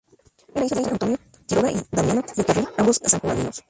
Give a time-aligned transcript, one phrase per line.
[0.55, 3.59] Era hijo de Juan Antonio Quiroga y Damiana del Carril, ambos sanjuaninos.